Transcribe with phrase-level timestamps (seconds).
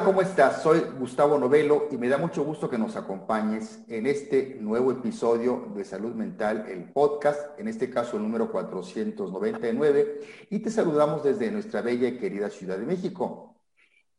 [0.00, 0.62] Hola, ¿cómo estás?
[0.62, 5.70] Soy Gustavo Novelo y me da mucho gusto que nos acompañes en este nuevo episodio
[5.74, 11.50] de Salud Mental, el podcast, en este caso el número 499, y te saludamos desde
[11.50, 13.60] nuestra bella y querida Ciudad de México.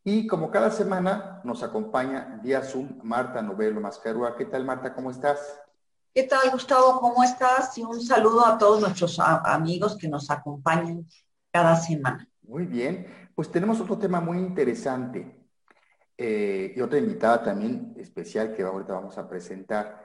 [0.04, 4.36] Y como cada semana nos acompaña vía Zoom Marta Novelo Mascarúa.
[4.36, 4.94] ¿Qué tal, Marta?
[4.94, 5.40] ¿Cómo estás?
[6.14, 7.00] ¿Qué tal, Gustavo?
[7.00, 7.76] ¿Cómo estás?
[7.76, 11.04] Y un saludo a todos nuestros amigos que nos acompañan
[11.50, 12.28] cada semana.
[12.42, 15.41] Muy bien, pues tenemos otro tema muy interesante
[16.16, 20.04] eh, y otra invitada también especial que ahorita vamos a presentar.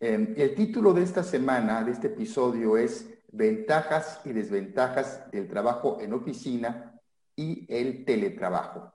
[0.00, 5.98] Em, el título de esta semana, de este episodio, es Ventajas y desventajas del trabajo
[6.00, 6.98] en oficina
[7.36, 8.94] y el teletrabajo.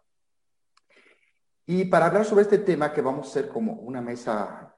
[1.66, 4.75] Y para hablar sobre este tema, que vamos a hacer como una mesa,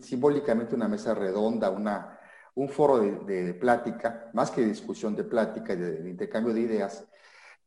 [0.00, 2.18] simbólicamente una mesa redonda, una,
[2.54, 7.06] un foro de, plática, más que de discusión de plática y de intercambio de ideas,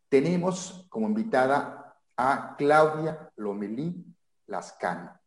[0.08, 1.83] tenemos como invitada
[2.18, 4.06] a Claudia Lomelí
[4.48, 5.20] Lascano.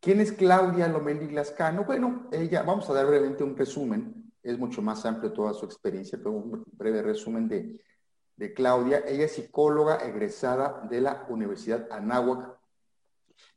[0.00, 1.84] ¿Quién es Claudia Lomelí Lascano?
[1.84, 6.18] Bueno, ella, vamos a dar brevemente un resumen, es mucho más amplio toda su experiencia,
[6.18, 7.80] pero un breve resumen de,
[8.56, 9.04] Claudia.
[9.06, 12.58] Ella es psicóloga egresada de la Universidad Anáhuac,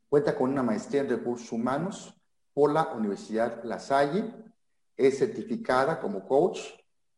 [0.08, 2.14] cuenta con una maestría en recursos humanos
[2.54, 4.32] por la Universidad La Salle,
[4.96, 6.60] es certificada como coach,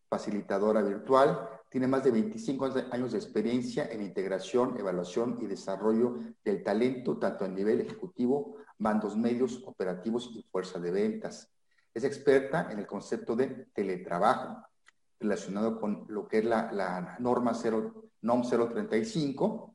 [0.08, 6.62] facilitadora virtual, tiene más de 25 años de experiencia en integración, evaluación y desarrollo del
[6.62, 11.52] talento, tanto a nivel ejecutivo, mandos medios, operativos y fuerza de ventas.
[11.92, 14.64] Es experta en el concepto de teletrabajo,
[15.20, 19.74] relacionado con lo que es la, norma 0, NOM 035,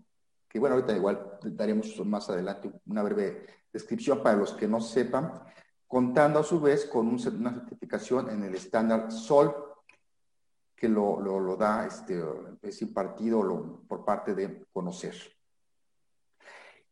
[0.49, 5.31] que bueno, ahorita igual daremos más adelante una breve descripción para los que no sepan,
[5.87, 9.72] contando a su vez con una certificación en el estándar SOL
[10.83, 12.21] que lo, lo, da este,
[12.61, 15.15] ese partido por parte de Conocer.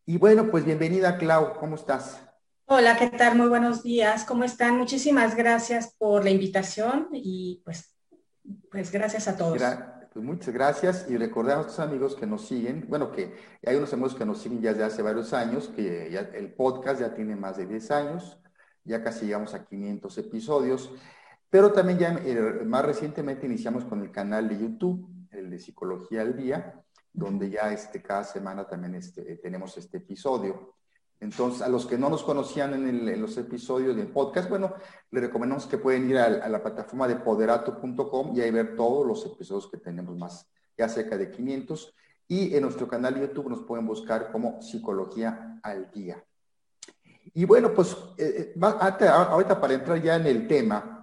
[0.06, 2.18] Y bueno, pues bienvenida Clau, ¿cómo estás?
[2.64, 3.36] Hola, ¿qué tal?
[3.36, 4.78] Muy buenos días, ¿cómo están?
[4.78, 7.94] Muchísimas gracias por la invitación y pues,
[8.70, 9.60] pues gracias a todos.
[10.10, 13.34] pues muchas gracias y recordamos a los amigos que nos siguen, bueno, que
[13.66, 16.98] hay unos amigos que nos siguen ya desde hace varios años, que ya el podcast
[16.98, 18.38] ya tiene más de 10 años,
[18.84, 20.90] ya casi llegamos a 500 episodios.
[21.52, 26.22] Pero también ya eh, más recientemente iniciamos con el canal de YouTube, el de Psicología
[26.22, 26.82] al Día,
[27.12, 30.76] donde ya este, cada semana también este, tenemos este episodio.
[31.20, 34.72] Entonces, a los que no nos conocían en, los episodios del podcast, bueno,
[35.10, 39.26] les recomendamos que pueden ir a, la plataforma de poderato.com y ahí ver todos los
[39.26, 41.94] episodios que tenemos más, ya cerca de 500.
[42.28, 46.24] Y en nuestro canal de YouTube nos pueden buscar como Psicología al Día.
[47.34, 51.01] Y bueno, pues eh, eh, ahorita para entrar ya en el tema,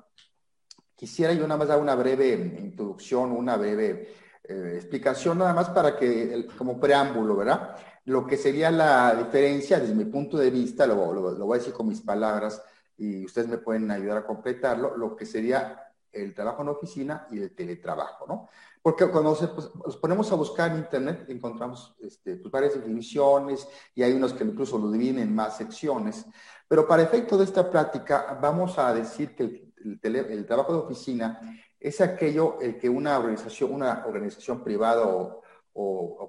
[0.99, 5.95] Quisiera yo nada más dar una breve introducción, una breve eh, explicación, nada más para
[5.95, 7.77] que, como preámbulo, ¿verdad?
[8.03, 11.87] Lo que sería la diferencia, desde mi punto de vista, lo, voy a decir con
[11.87, 12.61] mis palabras
[12.97, 17.39] y ustedes me pueden ayudar a completarlo, lo que sería el trabajo en oficina y
[17.39, 18.49] el teletrabajo, ¿no?
[18.81, 24.03] Porque cuando pues, nos ponemos a buscar en Internet, encontramos este, pues, varias definiciones y
[24.03, 26.25] hay unos que incluso lo dividen en más secciones.
[26.67, 31.39] Pero para efecto de esta plática, vamos a decir que el el, trabajo de oficina
[31.79, 35.43] es aquello el que una organización, una organización privada o,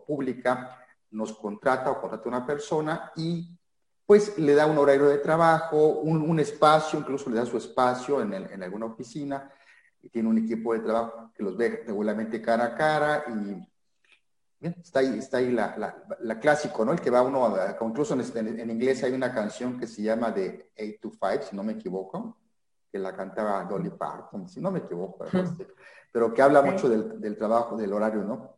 [0.06, 0.78] pública
[1.11, 3.56] nos contrata o contrata a una persona y
[4.06, 8.33] pues le da un horario de trabajo, un, espacio, incluso le da su espacio en,
[8.33, 9.50] en, alguna oficina
[10.03, 13.71] y tiene un equipo de trabajo que los ve regularmente cara a cara y
[14.61, 16.93] está ahí, está ahí la, la, clásico, ¿no?
[16.93, 20.71] El que va uno, incluso en, en, inglés hay una canción que se llama de
[20.78, 22.37] 8 to 5, si no me equivoco,
[22.90, 25.24] que la cantaba Dolly Parton, si no me equivoco,
[26.12, 28.54] pero que habla mucho del, trabajo, del horario, ¿no?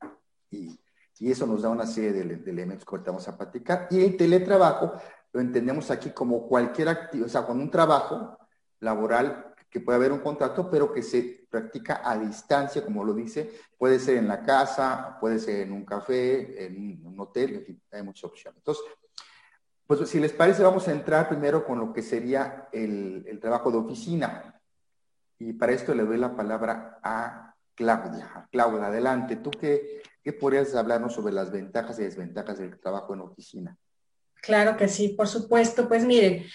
[0.50, 0.79] Y,
[1.20, 3.87] eso nos da una serie de, elementos que ahorita vamos a platicar.
[3.90, 4.94] Y el teletrabajo
[5.32, 8.37] lo entendemos aquí como cualquier actividad, o sea, con un trabajo
[8.81, 13.52] laboral que puede haber un contrato, pero que se practica a distancia, como lo dice,
[13.78, 17.82] puede ser en la casa, puede ser en un café, en un hotel, en fin,
[17.93, 18.58] hay muchas opciones.
[18.58, 18.85] Entonces,
[19.99, 23.79] pues si les parece, vamos a entrar primero con lo que sería el, trabajo de
[23.79, 24.59] oficina.
[25.39, 28.49] Y para esto le doy la palabra a Claudia.
[28.50, 29.37] Claudia, adelante.
[29.37, 33.77] ¿Tú qué, qué podrías hablarnos sobre las ventajas y desventajas del trabajo en oficina?
[34.37, 35.89] Claro que sí, por supuesto.
[35.89, 36.47] Pues miren,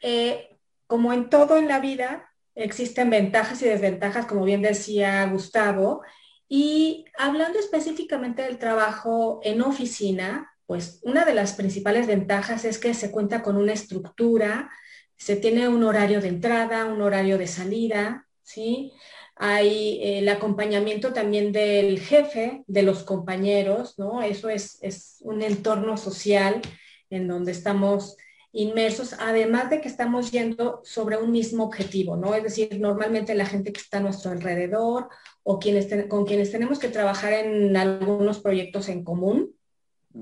[0.00, 6.02] eh, como en todo en la vida, existen ventajas y desventajas, como bien decía Gustavo.
[6.48, 12.92] Y hablando específicamente del trabajo en oficina, pues una de las principales ventajas es que
[12.92, 14.70] se cuenta con una estructura,
[15.16, 18.92] se tiene un horario de entrada, un horario de salida, ¿sí?
[19.34, 24.20] hay el acompañamiento también del jefe, de los compañeros, ¿no?
[24.20, 26.60] Eso es, es un entorno social
[27.08, 28.18] en donde estamos
[28.52, 32.34] inmersos, además de que estamos yendo sobre un mismo objetivo, ¿no?
[32.34, 35.08] Es decir, normalmente la gente que está a nuestro alrededor
[35.44, 39.54] o quienes con quienes tenemos que trabajar en algunos proyectos en común,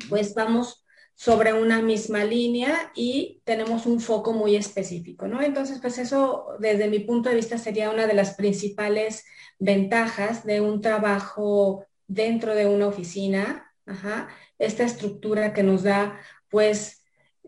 [0.08, 0.84] pues vamos
[1.14, 5.40] sobre una misma línea y tenemos un foco muy específico, ¿no?
[5.40, 9.24] Entonces, pues eso desde mi punto de vista sería una de las principales
[9.58, 13.72] ventajas de un trabajo dentro de una oficina,
[14.58, 17.02] esta estructura que nos da, pues,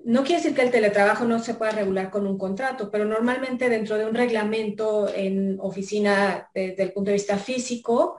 [0.05, 3.69] no quiere decir que el teletrabajo no se pueda regular con un contrato, pero normalmente
[3.69, 8.17] dentro de un reglamento en oficina desde el punto de vista físico,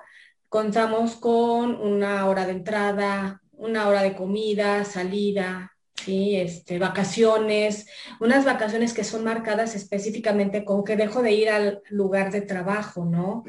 [0.47, 6.35] contamos con una hora de entrada, una hora de comida, salida, ¿sí?
[6.37, 7.87] este, vacaciones,
[8.19, 13.05] unas vacaciones que son marcadas específicamente con que dejo de ir al lugar de trabajo,
[13.05, 13.43] ¿no?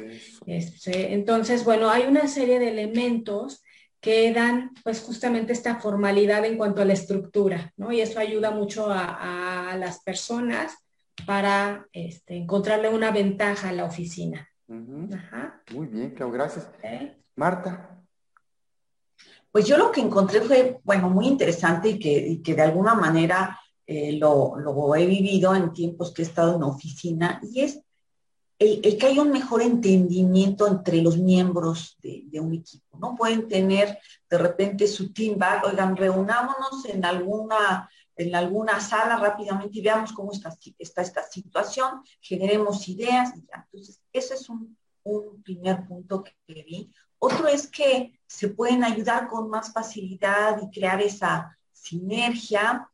[0.47, 3.63] Este, entonces, bueno, hay una serie de elementos
[4.01, 7.93] que dan pues justamente esta formalidad en cuanto a la estructura, ¿no?
[7.93, 10.77] Y eso ayuda mucho a, las personas
[11.27, 14.49] para este, encontrarle una ventaja a la oficina.
[15.73, 16.69] Muy bien, Clau, gracias.
[17.37, 18.00] Marta.
[19.53, 21.99] Pues yo lo que encontré fue, bueno, muy interesante y
[22.41, 27.41] que, de alguna manera eh, lo, he vivido en tiempos que he estado en oficina,
[27.43, 27.81] y es
[28.61, 33.17] el, que haya un mejor entendimiento entre los miembros de, un equipo, ¿no?
[33.17, 33.99] Pueden tener
[34.29, 40.13] de repente su team back, oigan, reunámonos en alguna, en alguna sala rápidamente y veamos
[40.13, 43.67] cómo está, está esta situación, generemos ideas y ya.
[43.73, 44.77] Entonces, ese es un
[45.43, 46.93] primer punto que vi.
[47.21, 52.89] Otro es que se pueden ayudar con más facilidad y crear esa sinergia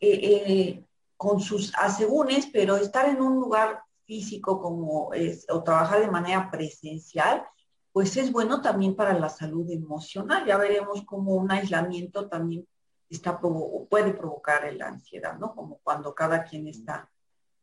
[0.00, 0.84] eh, eh,
[1.16, 6.50] con sus asegúnes, pero estar en un lugar físico como es, o trabajar de manera
[6.50, 7.44] presencial,
[7.92, 10.44] pues es bueno también para la salud emocional.
[10.44, 12.66] Ya veremos cómo un aislamiento también
[13.08, 15.54] está puede provocar la ansiedad, ¿no?
[15.54, 17.08] Como cuando cada quien está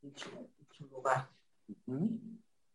[0.02, 0.30] en su,
[0.92, 1.30] lugar.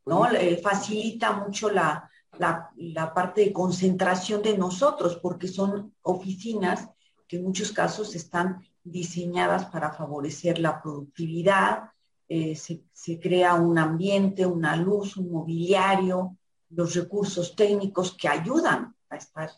[0.05, 0.27] ¿No?
[0.61, 6.89] facilita mucho la, la, parte de concentración de nosotros, porque son oficinas
[7.29, 11.91] que en muchos casos están diseñadas para favorecer la productividad,
[12.29, 16.37] eh, se, crea un ambiente, una luz, un mobiliario,
[16.71, 19.51] los recursos técnicos que ayudan a estar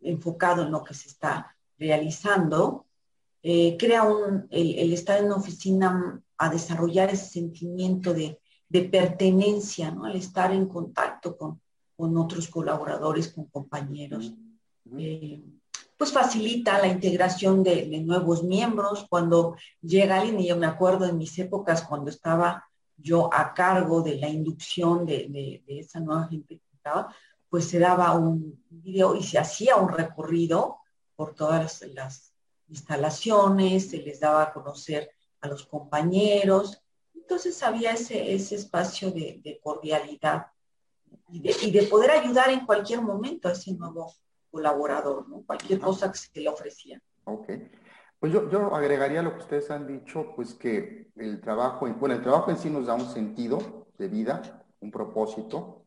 [0.00, 2.86] enfocado en lo que se está realizando,
[3.42, 9.90] eh, crea un, el, estar en una oficina a desarrollar ese sentimiento de, de pertenencia,
[9.90, 10.06] ¿no?
[10.06, 11.60] al estar en contacto con,
[11.96, 14.34] con otros colaboradores, con compañeros.
[14.98, 15.42] Eh,
[15.96, 19.06] pues facilita la integración de, nuevos miembros.
[19.08, 24.02] Cuando llega alguien, y yo me acuerdo en mis épocas cuando estaba yo a cargo
[24.02, 27.14] de la inducción de, esa nueva gente que estaba,
[27.48, 30.78] pues se daba un video y se hacía un recorrido
[31.16, 32.30] por todas las,
[32.66, 35.10] instalaciones, se les daba a conocer
[35.42, 36.80] a los compañeros.
[37.14, 40.46] Entonces había ese, ese espacio de cordialidad
[41.30, 44.12] y de, poder ayudar en cualquier momento a ese nuevo
[44.50, 45.42] colaborador, ¿no?
[45.42, 47.00] Cualquier cosa que se le ofrecía.
[47.24, 47.48] Ok.
[48.18, 52.22] Pues yo, yo agregaría lo que ustedes han dicho, pues que el trabajo, bueno, el
[52.22, 55.84] trabajo en sí nos da un sentido de vida, un propósito,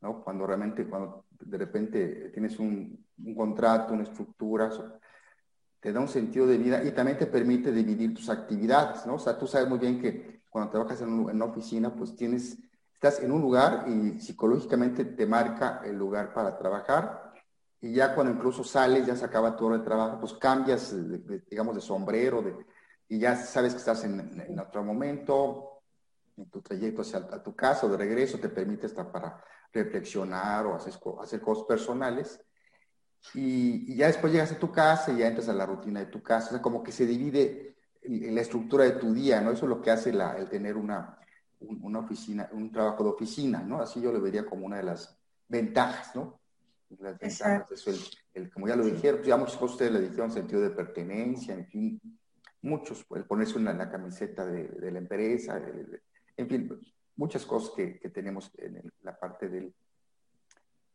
[0.00, 0.22] ¿no?
[0.22, 4.70] Cuando realmente, cuando de repente tienes un, un contrato, una estructura,
[5.80, 9.14] te da un sentido de vida y también te permite dividir tus actividades, ¿no?
[9.14, 12.58] O sea, tú sabes muy bien que cuando trabajas en, en una oficina, pues tienes
[12.96, 17.34] estás en un lugar y psicológicamente te marca el lugar para trabajar
[17.78, 20.94] y ya cuando incluso sales, ya se acaba todo el trabajo, pues cambias,
[21.50, 22.56] digamos, de sombrero de,
[23.08, 25.82] y ya sabes que estás en, otro momento,
[26.38, 30.74] en tu trayecto hacia tu casa o de regreso, te permite estar para reflexionar o
[30.74, 30.98] hacer,
[31.40, 32.40] cosas personales.
[33.34, 36.06] Y, y, ya después llegas a tu casa y ya entras a la rutina de
[36.06, 39.50] tu casa, o sea, como que se divide la estructura de tu día, ¿no?
[39.50, 41.18] Eso es lo que hace la, el tener una,
[41.68, 43.80] una oficina, un trabajo de oficina, ¿no?
[43.80, 45.18] Así yo lo vería como una de las
[45.48, 46.40] ventajas, ¿no?
[46.98, 47.90] Las ventajas, eso,
[48.34, 51.66] el, como ya lo dijeron, ya muchos de ustedes le dijeron sentido de pertenencia, en
[51.66, 52.00] fin,
[52.62, 55.60] muchos, el ponerse una, la camiseta de, la empresa,
[56.36, 56.80] en fin,
[57.16, 59.74] muchas cosas que, tenemos en la parte del,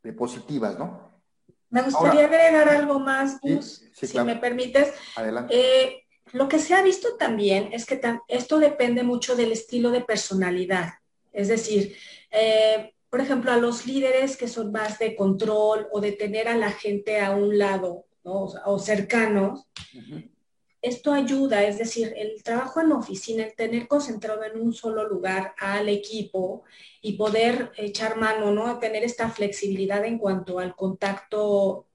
[0.04, 1.12] de positivas, ¿no?
[1.70, 3.40] Me gustaría agregar algo más,
[3.94, 4.94] si me permites.
[5.16, 5.56] Adelante.
[5.56, 6.01] Eh,
[6.34, 10.94] lo que se ha visto también es que esto depende mucho del estilo de personalidad.
[11.34, 11.96] Es decir,
[12.32, 16.56] eh, por ejemplo, a los líderes que son más de control o de tener a
[16.56, 19.68] la gente a un lado o cercanos,
[20.82, 25.54] esto ayuda, es decir, el trabajo en oficina, el tener concentrado en un solo lugar
[25.60, 26.64] al equipo
[27.02, 28.80] y poder echar mano, ¿no?
[28.80, 31.86] Tener esta flexibilidad en cuanto al contacto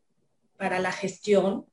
[0.56, 1.66] para la gestión.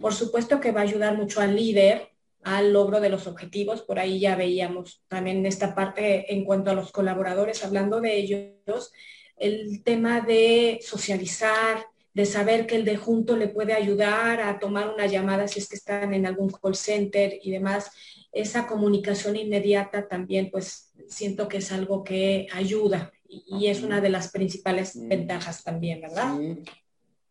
[0.00, 2.09] Por supuesto que va a ayudar mucho al líder
[2.42, 3.82] al logro de los objetivos.
[3.82, 8.92] Por ahí ya veíamos también esta parte en cuanto a los colaboradores, hablando de ellos,
[9.36, 14.92] el tema de socializar, de saber que el de junto le puede ayudar a tomar
[14.92, 17.90] una llamada si es que están en algún call center y demás.
[18.32, 24.08] Esa comunicación inmediata también, pues siento que es algo que ayuda y, es una de
[24.08, 26.36] las principales ventajas también, ¿verdad?
[26.36, 26.62] Sí.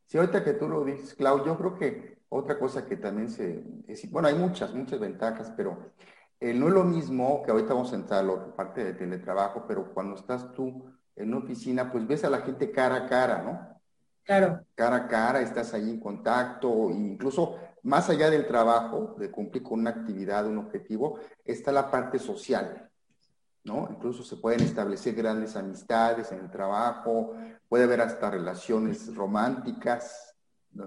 [0.08, 3.64] sí, ahorita que tú lo dices, Clau, yo creo que otra cosa que también se...
[4.10, 5.92] bueno, hay muchas, muchas ventajas, pero
[6.40, 9.66] eh, no es lo mismo que ahorita vamos a entrar a la parte de teletrabajo,
[9.68, 13.42] pero cuando estás tú en una oficina, pues ves a la gente cara a cara,
[13.42, 13.82] ¿no?
[14.24, 14.64] Claro.
[14.76, 19.80] Cara a cara, estás ahí en contacto, incluso más allá del trabajo, de cumplir con
[19.80, 22.90] una actividad, un objetivo, está la parte social,
[23.64, 23.88] ¿no?
[23.92, 27.34] Incluso se pueden establecer grandes amistades en el trabajo,
[27.68, 30.29] puede haber hasta relaciones románticas,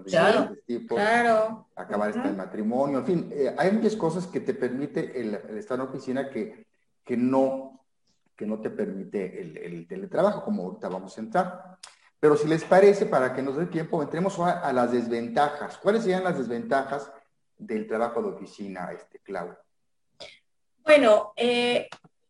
[0.04, 0.56] claro,
[0.88, 1.68] claro.
[1.76, 5.86] acabar este matrimonio, en fin, eh, hay muchas cosas que te permite el, estar en
[5.86, 6.66] oficina que,
[7.04, 7.84] que, no,
[8.36, 11.78] que no te permite el, el teletrabajo, como ahorita vamos a entrar.
[12.22, 15.76] Pero si les parece, para que nos dé tiempo, entremos a, las desventajas.
[15.78, 17.10] ¿Cuáles serían las desventajas
[17.58, 19.56] del trabajo de oficina, este, Clau?
[20.84, 21.88] Bueno, eh,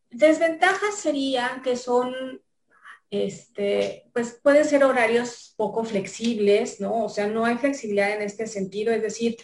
[0.09, 2.41] desventajas serían que son,
[3.13, 7.05] este, pues pueden ser horarios poco flexibles, ¿no?
[7.05, 9.37] O sea, no hay flexibilidad en este sentido, es decir,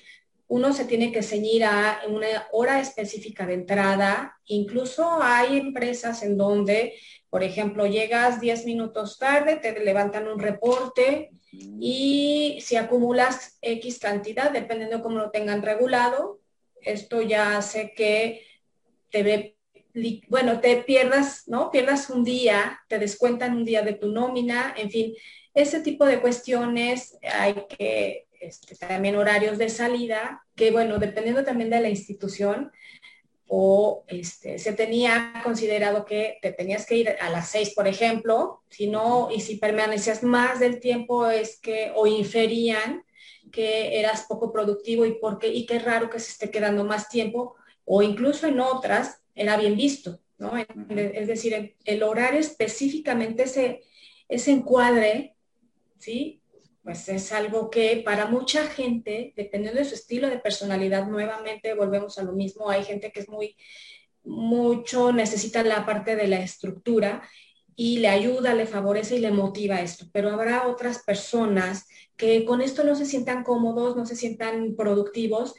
[0.47, 4.35] uno se tiene que ceñir a una hora específica de entrada.
[4.45, 6.95] Incluso hay empresas en donde
[7.29, 14.51] por ejemplo, llegas 10 minutos tarde, te levantan un reporte y si acumulas X cantidad,
[14.51, 16.39] dependiendo de cómo lo tengan regulado,
[16.81, 18.45] esto ya hace que
[19.11, 19.57] te ve,
[20.27, 21.71] bueno, te pierdas, ¿no?
[21.71, 25.13] Pierdas un día, te descuentan un día de tu nómina, en fin,
[25.53, 31.69] ese tipo de cuestiones hay que, este, también horarios de salida, que bueno, dependiendo también
[31.69, 32.71] de la institución,
[33.51, 38.61] o este, se tenía considerado que te tenías que ir a las seis, por ejemplo,
[38.69, 43.03] si no, y si permanecías más del tiempo es que, o inferían
[43.51, 47.55] que eras poco productivo y, porque, y qué raro que se esté quedando más tiempo,
[47.85, 50.51] o incluso en otras era bien visto, ¿no?
[50.57, 53.81] Es decir, el horario específicamente ese,
[54.27, 55.35] ese encuadre,
[55.97, 56.41] ¿sí?
[56.83, 62.17] pues es algo que para mucha gente, dependiendo de su estilo de personalidad, nuevamente volvemos
[62.17, 63.55] a lo mismo, hay gente que es muy,
[64.23, 67.21] mucho, necesita la parte de la estructura
[67.75, 72.61] y le ayuda, le favorece y le motiva esto, pero habrá otras personas que con
[72.61, 75.55] esto no se sientan cómodos, no se sientan productivos,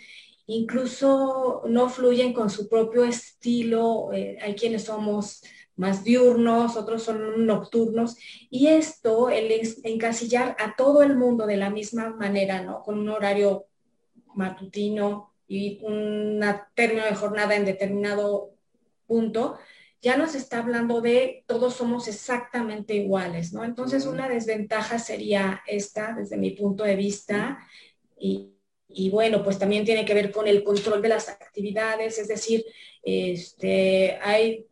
[0.47, 5.43] incluso no fluyen con su propio estilo, eh, hay quienes somos
[5.77, 8.17] más diurnos, otros son nocturnos,
[8.51, 9.51] y esto, el
[9.85, 12.83] encasillar a todo el mundo de la misma manera, ¿no?
[12.83, 13.67] Con un horario
[14.35, 18.51] matutino y una término de jornada en determinado
[19.07, 19.57] punto,
[20.03, 23.65] ya nos está hablando de todos somos exactamente iguales, ¿no?
[23.65, 27.59] Entonces, una desventaja sería esta, desde mi punto de vista,
[28.19, 28.55] y,
[28.93, 32.65] y bueno, pues también tiene que ver con el control de las actividades, es decir,
[33.03, 34.67] este, hay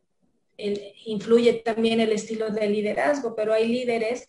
[1.04, 4.26] influye también el estilo de liderazgo, pero hay líderes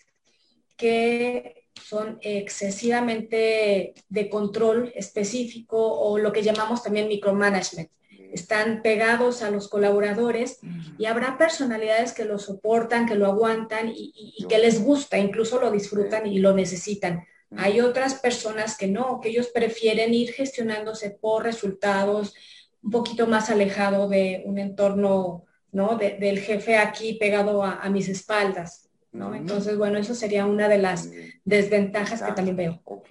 [0.77, 7.89] que son excesivamente de control específico o lo que llamamos también micromanagement.
[8.31, 10.59] Están pegados a los colaboradores
[10.99, 15.71] y habrá personalidades que lo soportan, que lo aguantan y, que les gusta, incluso lo
[15.71, 17.25] disfrutan y lo necesitan.
[17.57, 22.35] Hay otras personas que no, que ellos prefieren ir gestionándose por resultados,
[22.81, 25.97] un poquito más alejado de un entorno ¿no?
[25.97, 29.33] del jefe aquí pegado a, mis espaldas, ¿no?
[29.33, 31.09] Entonces, bueno, eso sería una de las
[31.43, 32.81] desventajas que también veo.
[32.85, 33.09] Ok,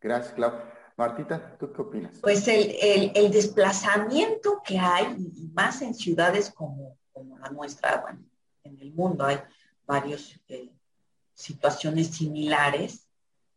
[0.00, 0.52] gracias, Clau.
[0.96, 2.18] Martita, ¿tú qué opinas?
[2.20, 5.16] Pues el, desplazamiento que hay,
[5.52, 6.96] más en ciudades como,
[7.40, 8.20] la nuestra, bueno,
[8.62, 9.38] en el mundo hay
[9.86, 10.70] varias eh,
[11.34, 13.08] situaciones similares,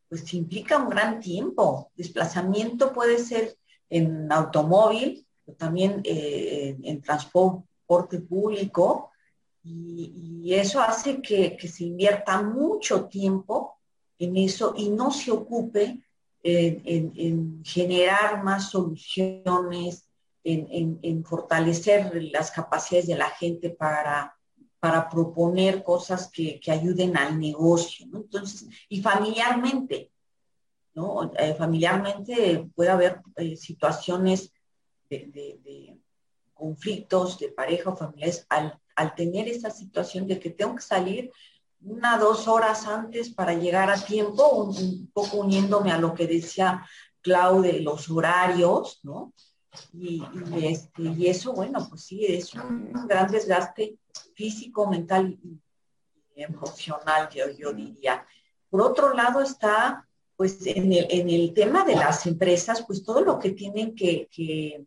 [0.09, 1.91] pues implica un gran tiempo.
[1.95, 3.57] Desplazamiento puede ser
[3.89, 9.11] en automóvil, pero también eh, en transporte transporte público
[9.63, 13.79] y, eso hace que, se invierta mucho tiempo
[14.19, 16.01] en eso y no se ocupe
[16.43, 20.07] en, generar más soluciones,
[20.43, 24.37] en, fortalecer las capacidades de la gente para,
[24.85, 30.11] para proponer cosas que, ayuden al negocio, Entonces, y familiarmente,
[30.93, 31.31] ¿no?
[31.39, 34.53] Eh, familiarmente puede haber eh, situaciones
[35.09, 35.97] de,
[36.53, 41.31] conflictos de pareja o familiares al, al tener esa situación de que tengo que salir
[41.81, 46.85] una, dos horas antes para llegar a tiempo, un, poco uniéndome a lo que decía
[47.21, 49.33] Clau de los horarios, ¿no?
[49.93, 50.21] Y,
[50.61, 53.97] este, y eso, bueno, pues sí, es un gran desgaste
[54.35, 58.25] físico, mental y emocional, yo, yo diría.
[58.69, 63.21] Por otro lado está, pues en el, en el tema de las empresas, pues todo
[63.21, 64.85] lo que tienen que, que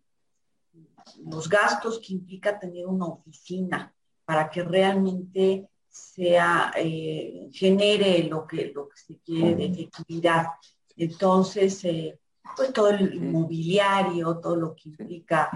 [1.24, 3.92] los gastos que implica tener una oficina
[4.24, 10.46] para que realmente sea, eh, genere lo que, lo que se quiere de efectividad.
[10.96, 12.18] Entonces, eh,
[12.54, 15.50] pues todo el inmobiliario, todo lo que implica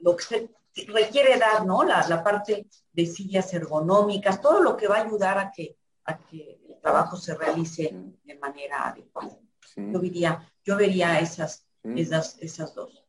[0.00, 0.50] lo que se
[0.84, 1.82] requiere dar, ¿no?
[1.82, 6.18] La, la, parte de sillas ergonómicas, todo lo que va a ayudar a que, a
[6.18, 9.38] que el trabajo se realice de manera adecuada.
[9.76, 13.04] Yo diría, yo vería esas, esas, esas dos.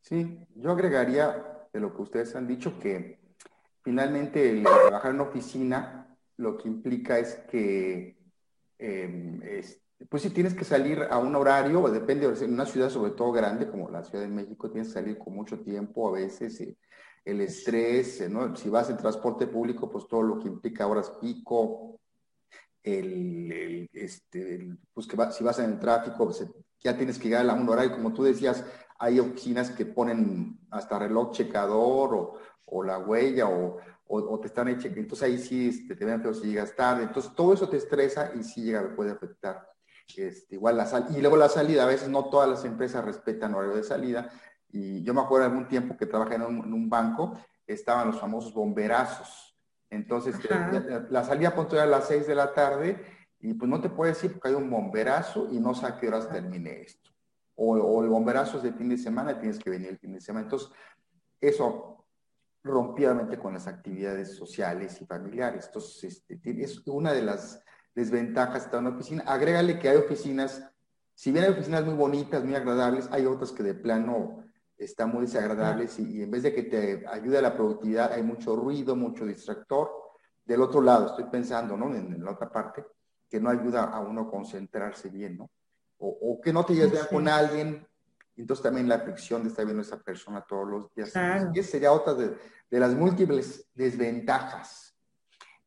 [0.00, 3.18] Sí, yo agregaría de lo que ustedes han dicho que
[3.82, 6.06] finalmente el trabajar en oficina
[6.38, 8.16] lo que implica es que,
[8.78, 9.40] em,
[10.08, 13.68] pues si tienes que salir a un horario, depende, en una ciudad sobre todo grande
[13.68, 16.76] como la Ciudad de México, tienes que salir con mucho tiempo, a veces eh,
[17.26, 18.54] el estrés, eh, ¿no?
[18.54, 21.98] Si vas en transporte público, pues todo lo que implica horas pico,
[22.84, 26.46] el, este, pues que si vas en el tráfico, pues,
[26.78, 28.64] ya tienes que llegar a un horario, como tú decías,
[29.00, 33.78] hay oficinas que ponen hasta reloj checador o, o la huella o,
[34.40, 35.00] te están chequeando.
[35.00, 37.02] Entonces ahí sí este, te ven feo si llegas tarde.
[37.02, 39.68] Entonces todo eso te estresa y sí llega, puede afectar.
[40.16, 43.54] Este, igual la sal y luego la salida, a veces no todas las empresas respetan
[43.54, 44.30] horario de salida.
[44.70, 48.52] Y yo me acuerdo de algún tiempo que trabajé en un, banco, estaban los famosos
[48.52, 49.56] bomberazos.
[49.90, 50.36] Entonces,
[51.10, 53.00] la, salida puntual a las 6 de la tarde
[53.38, 56.08] y pues no te puedes ir porque hay un bomberazo y no sé a qué
[56.08, 57.10] horas termine esto.
[57.54, 60.12] O, o, el bomberazo es de fin de semana y tienes que venir el fin
[60.12, 60.44] de semana.
[60.44, 60.70] Entonces,
[61.40, 61.96] eso
[62.66, 65.66] rompidamente con las actividades sociales y familiares.
[65.66, 67.62] Entonces, este, es una de las
[67.94, 69.22] desventajas de estar en una oficina.
[69.26, 70.68] Agrégale que hay oficinas,
[71.14, 74.44] si bien hay oficinas muy bonitas, muy agradables, hay otras que de plano
[74.78, 78.54] están muy desagradables y, en vez de que te ayude a la productividad, hay mucho
[78.56, 79.90] ruido, mucho distractor.
[80.44, 81.94] Del otro lado, estoy pensando, ¿no?
[81.94, 82.84] En, la otra parte,
[83.28, 85.50] que no ayuda a uno a concentrarse bien, ¿no?
[85.98, 87.86] O, que no te lleves bien con alguien,
[88.36, 91.12] entonces también la fricción de estar viendo a esa persona todos los días.
[91.54, 92.36] Y esa sería otra de,
[92.70, 94.94] de, las múltiples desventajas.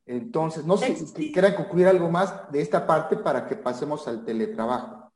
[0.06, 4.24] Entonces, no sé, si quiera concluir algo más de esta parte para que pasemos al
[4.24, 5.12] teletrabajo.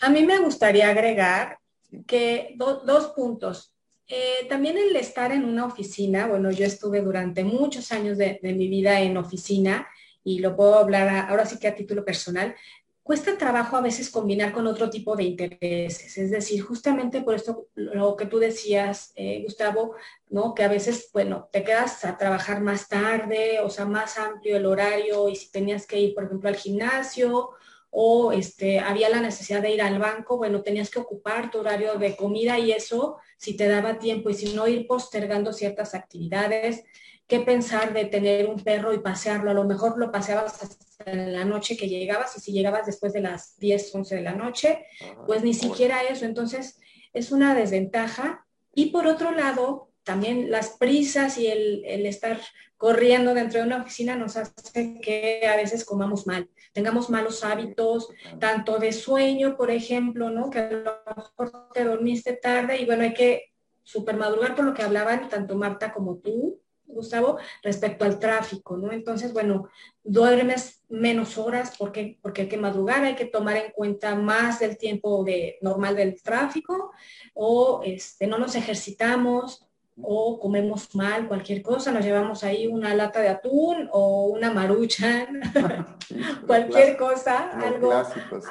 [0.00, 1.59] A mí me gustaría agregar
[2.06, 3.74] que dos puntos.
[4.12, 8.66] Eh, también el estar en una oficina, bueno, yo estuve durante muchos años de, mi
[8.66, 9.86] vida en oficina
[10.24, 12.56] y lo puedo hablar ahora sí que a título personal,
[13.04, 16.18] cuesta trabajo a veces combinar con otro tipo de intereses.
[16.18, 19.94] Es decir, justamente por esto lo que tú decías, eh, Gustavo,
[20.28, 20.54] ¿no?
[20.54, 24.66] Que a veces, bueno, te quedas a trabajar más tarde, o sea, más amplio el
[24.66, 27.50] horario y si tenías que ir, por ejemplo, al gimnasio
[27.90, 31.94] o este, había la necesidad de ir al banco, bueno, tenías que ocupar tu horario
[31.94, 36.84] de comida y eso, si te daba tiempo y si no ir postergando ciertas actividades,
[37.26, 39.50] qué pensar de tener un perro y pasearlo.
[39.50, 43.20] A lo mejor lo paseabas hasta la noche que llegabas y si llegabas después de
[43.20, 44.84] las 10, 11 de la noche,
[45.26, 46.24] pues ni siquiera eso.
[46.24, 46.78] Entonces,
[47.12, 48.46] es una desventaja.
[48.74, 52.40] Y por otro lado, también las prisas y el, estar
[52.76, 58.08] corriendo dentro de una oficina nos hace que a veces comamos mal, tengamos malos hábitos,
[58.38, 60.50] tanto de sueño, por ejemplo, ¿no?
[60.50, 64.74] Que a lo mejor te dormiste tarde y bueno, hay que super madrugar por lo
[64.74, 68.92] que hablaban tanto Marta como tú, Gustavo, respecto al tráfico, ¿no?
[68.92, 69.68] Entonces, bueno,
[70.02, 74.76] duermes menos horas porque, porque hay que madrugar, hay que tomar en cuenta más del
[74.76, 76.92] tiempo de, normal del tráfico,
[77.34, 79.69] o este, no nos ejercitamos,
[80.02, 85.26] o comemos mal, cualquier cosa, nos llevamos ahí una lata de atún o una marucha,
[86.46, 87.92] cualquier cosa, algo,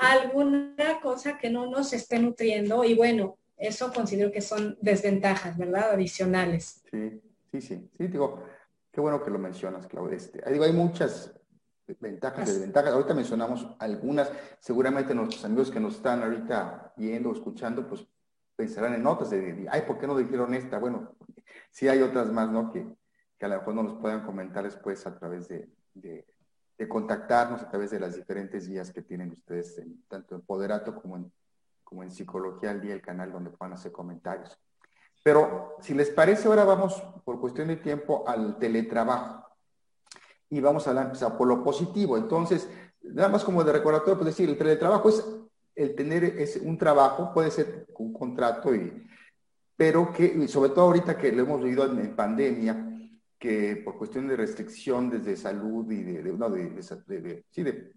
[0.01, 5.91] alguna cosa que no nos esté nutriendo y bueno, eso considero que son desventajas, ¿verdad?
[5.91, 6.81] Adicionales.
[6.91, 7.21] Sí.
[7.51, 8.43] Sí, sí, sí, digo,
[8.91, 10.17] qué bueno que lo mencionas, Claudia.
[10.17, 11.33] Este, digo, hay muchas
[11.99, 12.93] ventajas desventajas.
[12.93, 14.31] Ahorita mencionamos algunas.
[14.59, 18.05] Seguramente nuestros amigos que nos están ahorita viendo o escuchando, pues
[18.55, 20.77] pensarán en otras de, ay, ¿por qué no dijeron esta?
[20.77, 21.15] Bueno,
[21.71, 22.71] sí hay otras más, ¿no?
[22.71, 22.87] Que,
[23.37, 26.25] que a lo mejor nos puedan comentar después a través de, de,
[26.87, 31.31] contactarnos, a través de las diferentes vías que tienen ustedes, tanto en Poderato como en,
[31.83, 34.57] como en Psicología al Día, el canal donde puedan hacer comentarios.
[35.23, 39.45] Pero si les parece, ahora vamos, por cuestión de tiempo, al teletrabajo.
[40.49, 42.17] Y vamos a hablar por lo positivo.
[42.17, 42.69] Entonces,
[43.01, 45.23] nada más como de recordatorio, pues decir, el teletrabajo es
[45.79, 49.07] el tener es un trabajo, puede ser un contrato y
[49.79, 52.85] pero que, sobre todo ahorita que lo hemos vivido en, pandemia,
[53.39, 57.93] que por cuestión de restricción desde salud y de, de, sí, de,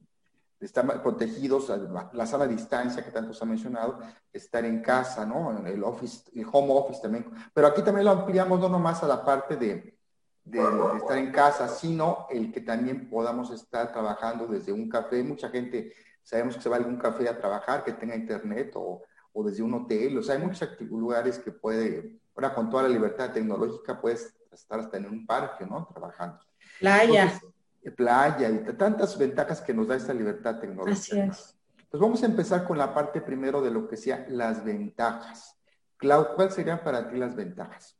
[0.60, 1.72] estar protegidos,
[2.12, 3.98] la sala de distancia que tanto se ha mencionado,
[4.32, 5.66] estar en casa, ¿no?
[5.66, 7.26] El office, el home office también.
[7.52, 9.98] Pero aquí también lo ampliamos no nomás a la parte de,
[10.44, 10.60] de,
[10.98, 15.24] estar en casa, sino el que también podamos estar trabajando desde un café.
[15.24, 15.92] Mucha gente,
[16.22, 19.62] sabemos que se va a algún café a trabajar, que tenga internet o, o desde
[19.62, 20.18] un hotel.
[20.18, 24.80] O sea, hay muchos lugares que puede, ahora con toda la libertad tecnológica, puedes estar
[24.80, 25.86] hasta en un parque, ¿no?
[25.90, 26.40] Trabajando.
[26.78, 27.40] Playa.
[27.82, 30.92] Eh, playa y tantas ventajas que nos da esta libertad tecnológica.
[30.92, 31.56] Así es.
[31.90, 35.58] Pues vamos a empezar con la parte primero de lo que sea las ventajas.
[35.96, 37.98] Clau, ¿cuáles serían para ti las ventajas?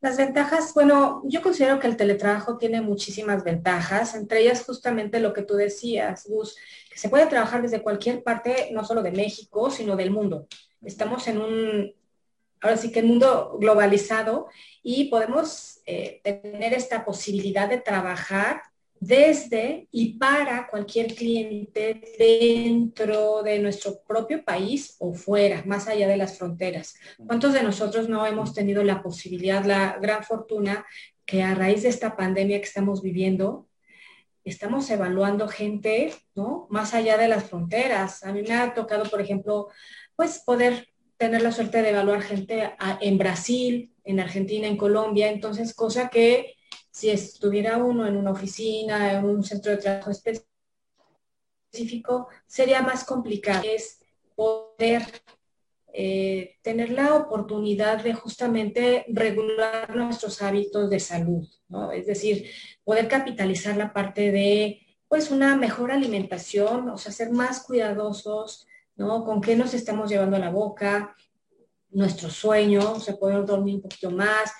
[0.00, 5.34] Las ventajas, bueno, yo considero que el teletrabajo tiene muchísimas ventajas, entre ellas justamente lo
[5.34, 6.56] que tú decías, Gus,
[6.90, 10.46] que se puede trabajar desde cualquier parte, no solo de México, sino del mundo.
[10.82, 11.94] Estamos en un,
[12.62, 14.48] ahora sí que el mundo globalizado
[14.82, 18.62] y podemos eh, tener esta posibilidad de trabajar
[19.00, 26.18] desde y para cualquier cliente dentro de nuestro propio país o fuera, más allá de
[26.18, 26.94] las fronteras.
[27.26, 30.84] ¿Cuántos de nosotros no hemos tenido la posibilidad, la gran fortuna
[31.24, 33.66] que a raíz de esta pandemia que estamos viviendo,
[34.44, 36.66] estamos evaluando gente, ¿no?
[36.70, 38.22] Más allá de las fronteras.
[38.24, 39.68] A mí me ha tocado, por ejemplo,
[40.14, 45.74] pues poder tener la suerte de evaluar gente en Brasil, en Argentina, en Colombia, entonces
[45.74, 46.56] cosa que
[46.90, 50.10] si estuviera uno en una oficina, en un centro de trabajo
[51.70, 53.62] específico, sería más complicado.
[53.64, 54.00] Es
[54.34, 55.02] poder
[55.92, 61.90] eh, tener la oportunidad de justamente regular nuestros hábitos de salud, ¿no?
[61.90, 62.48] Es decir,
[62.84, 69.24] poder capitalizar la parte de, pues, una mejor alimentación, o sea, ser más cuidadosos, ¿no?
[69.24, 71.16] Con qué nos estamos llevando a la boca,
[71.90, 74.52] nuestro sueño, o sea, poder dormir un poquito más,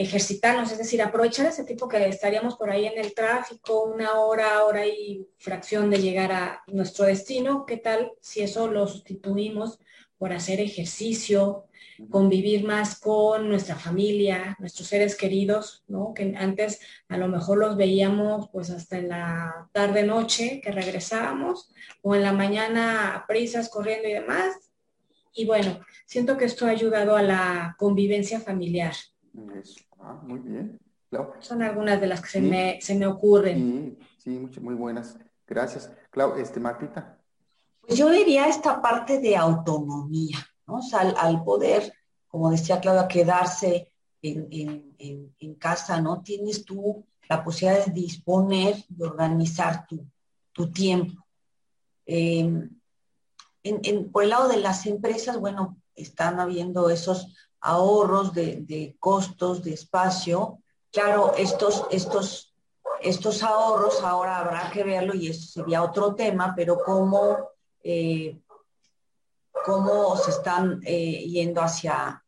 [0.00, 4.64] ejercitarnos, es decir, aprovechar ese tiempo que estaríamos por ahí en el tráfico, una hora,
[4.64, 9.78] hora y fracción de llegar a nuestro destino, ¿qué tal si eso lo sustituimos
[10.16, 11.66] por hacer ejercicio,
[12.08, 16.14] convivir más con nuestra familia, nuestros seres queridos, ¿no?
[16.14, 21.70] Que antes a lo mejor los veíamos pues hasta en la tarde noche que regresábamos
[22.00, 24.54] o en la mañana a prisas corriendo y demás.
[25.34, 28.94] Y bueno, siento que esto ha ayudado a la convivencia familiar.
[30.00, 30.80] Ah, muy bien.
[31.40, 33.98] Son algunas de las que se, me, se me ocurren.
[34.18, 35.18] Sí, sí, muy buenas.
[35.46, 35.92] Gracias.
[36.10, 37.18] Clau, este, Martita.
[37.80, 40.76] Pues yo diría esta parte de autonomía, ¿no?
[40.76, 41.92] O sea, al, poder,
[42.28, 46.22] como decía Claudia, quedarse en, casa, ¿no?
[46.22, 50.06] Tienes tú la posibilidad de disponer, de organizar tu,
[50.52, 51.26] tu tiempo.
[52.06, 52.70] Em,
[53.64, 59.74] en, por el lado de las empresas, bueno, están habiendo esos ahorros de, costos, de
[59.74, 60.62] espacio.
[60.90, 62.54] Claro, estos, estos,
[63.00, 67.50] estos ahorros ahora habrá que verlo y eso sería otro tema, pero cómo,
[67.82, 68.40] eh,
[69.64, 72.24] cómo se están eh, yendo hacia,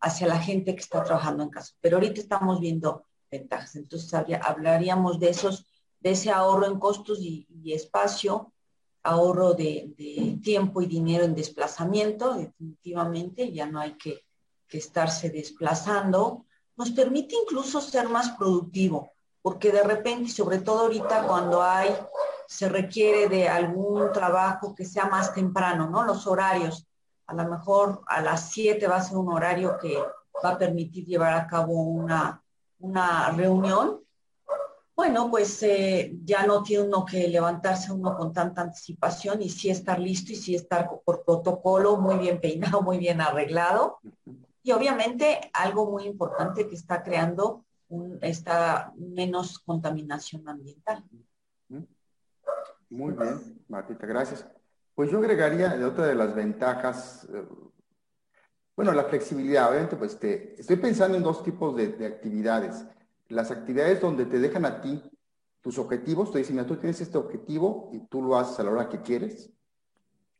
[0.00, 1.74] hacia la gente que está trabajando en casa.
[1.80, 5.66] Pero ahorita estamos viendo ventajas, entonces hablaríamos de esos,
[6.00, 8.54] de ese ahorro en costos y, espacio,
[9.02, 14.27] ahorro de, de, tiempo y dinero en desplazamiento, definitivamente, ya no hay que
[14.68, 16.44] que estarse desplazando,
[16.76, 21.94] nos permite incluso ser más productivo, porque de repente, sobre todo ahorita cuando hay,
[22.46, 26.04] se requiere de algún trabajo que sea más temprano, ¿no?
[26.04, 26.86] Los horarios,
[27.26, 29.98] a lo mejor a las 7 va a ser un horario que
[30.44, 32.42] va a permitir llevar a cabo una,
[32.78, 34.00] una reunión,
[34.98, 39.70] bueno, pues eh, ya no tiene uno que levantarse uno con tanta anticipación y sí
[39.70, 44.00] estar listo y sí estar por protocolo, muy bien peinado, muy bien arreglado.
[44.62, 47.64] Y obviamente algo muy importante que está creando
[48.20, 51.04] esta menos contaminación ambiental.
[52.90, 54.46] Muy bien, Martita, gracias.
[54.94, 57.44] Pues yo agregaría otra de las ventajas, eh,
[58.74, 59.68] bueno, la flexibilidad.
[59.70, 62.84] Obviamente, pues te, estoy pensando en dos tipos de, actividades.
[63.28, 65.02] Las actividades donde te dejan a ti
[65.60, 68.70] tus objetivos, te dicen, mira, tú tienes este objetivo y tú lo haces a la
[68.70, 69.50] hora que quieres.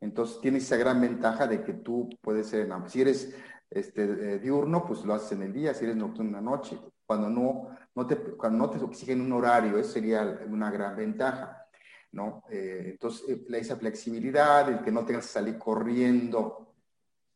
[0.01, 3.35] Entonces tienes esa gran ventaja de que tú puedes ser, si eres
[3.71, 6.79] este, eh, diurno, pues lo haces en el día, si eres nocturno en la noche.
[7.07, 11.67] Cuando no, no te, cuando no te exigen un horario, eso sería una gran ventaja,
[12.13, 12.45] ¿no?
[12.51, 16.75] Eh, entonces, eh, esa flexibilidad, el que no tengas que salir corriendo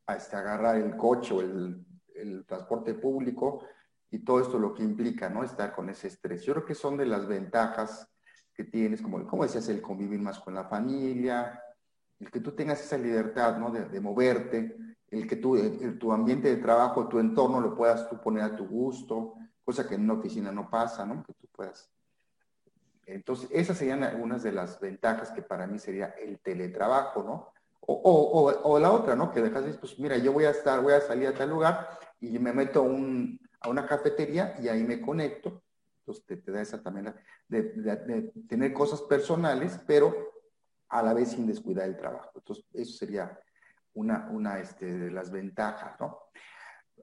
[0.07, 3.64] hasta agarrar el coche o el, el transporte público
[4.11, 5.42] y todo esto lo que implica, ¿no?
[5.42, 6.42] Estar con ese estrés.
[6.42, 8.09] Yo creo que son de las ventajas
[8.55, 11.62] que tienes, como, como decías, el convivir más con la familia,
[12.21, 13.71] el que tú tengas esa libertad, ¿no?
[13.71, 14.77] De, de moverte,
[15.12, 15.59] el que tú,
[15.98, 19.94] tu ambiente de trabajo, tu entorno lo puedas tú poner a tu gusto, cosa que
[19.94, 21.22] en una oficina no pasa, ¿no?
[21.22, 21.90] Que tú puedas.
[23.05, 27.53] Entonces, esas serían algunas de las ventajas que para mí sería el teletrabajo, ¿no?
[27.85, 29.31] O, la otra, ¿no?
[29.31, 32.38] Que dejas, pues mira, yo voy a estar, voy a salir a tal lugar y
[32.38, 32.81] me meto
[33.61, 35.62] a una cafetería y ahí me conecto.
[35.98, 37.14] Entonces te, da esa también
[37.48, 40.14] de, tener cosas personales, pero
[40.88, 42.31] a la vez sin descuidar el trabajo.
[42.37, 43.38] Entonces, eso sería
[43.94, 46.18] una, una este, de las ventajas, ¿no?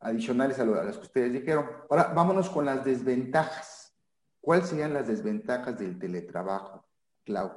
[0.02, 1.70] Adicionales a, las que ustedes dijeron.
[1.90, 3.96] Ahora, vámonos con las desventajas.
[4.40, 6.88] ¿Cuáles serían las desventajas del teletrabajo,
[7.26, 7.52] Clau?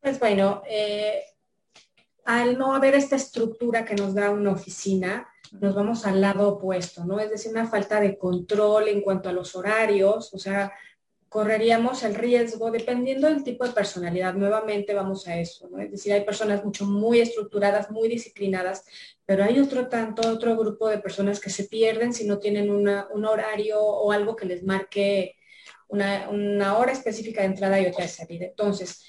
[0.00, 1.22] Pues bueno, eh,
[2.24, 7.04] al no haber esta estructura que nos da una oficina, nos vamos al lado opuesto,
[7.04, 7.20] ¿no?
[7.20, 10.72] Es decir, una falta de control en cuanto a los horarios, o sea,
[11.36, 15.78] correríamos el riesgo, dependiendo del tipo de personalidad, nuevamente vamos a eso, ¿no?
[15.78, 18.86] Es decir, hay personas mucho muy estructuradas, muy disciplinadas,
[19.26, 23.24] pero hay otro tanto, otro grupo de personas que se pierden si no tienen un
[23.26, 25.36] horario o algo que les marque
[25.88, 28.46] una, hora específica de entrada y otra de salida.
[28.46, 29.04] Entonces,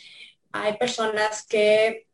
[0.51, 2.07] hay personas que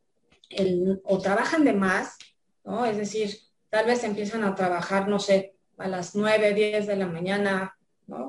[1.06, 2.19] o trabajan de más,
[2.63, 2.86] ¿no?
[2.86, 3.36] Es decir,
[3.71, 7.76] tal vez empiezan a trabajar, no sé, a las 9, 10 de la mañana,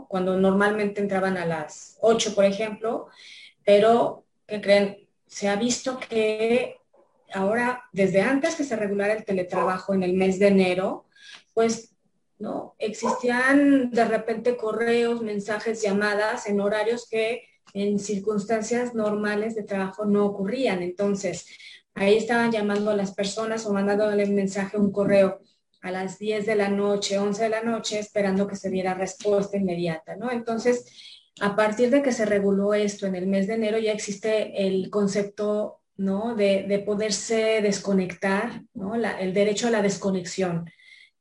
[0.08, 3.08] cuando normalmente entraban a las 8, por ejemplo,
[3.64, 5.08] pero, ¿qué creen?
[5.26, 6.76] Se ha visto que
[7.32, 11.06] ahora, desde antes que se regulara el teletrabajo en el mes de enero,
[11.52, 11.94] pues,
[12.38, 12.74] ¿no?
[12.78, 17.42] Existían de repente correos, mensajes, llamadas en horarios que
[17.72, 20.82] en circunstancias normales de trabajo no ocurrían.
[20.82, 21.46] Entonces,
[21.94, 25.40] ahí estaban llamando a las personas o mandándole un mensaje, un correo
[25.84, 29.58] a las 10 de la noche, 11 de la noche, esperando que se diera respuesta
[29.58, 30.30] inmediata, ¿no?
[30.30, 34.66] Entonces, a partir de que se reguló esto en el mes de enero, ya existe
[34.66, 36.34] el concepto, ¿no?
[36.34, 38.94] De, poderse desconectar, ¿no?
[38.94, 40.70] el derecho a la desconexión.